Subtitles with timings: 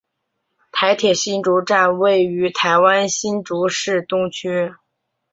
[0.71, 4.73] 台铁新竹站位于台湾新竹市东区。